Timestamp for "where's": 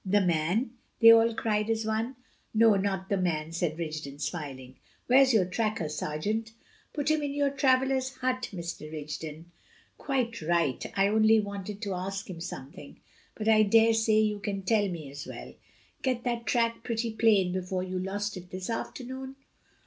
5.05-5.31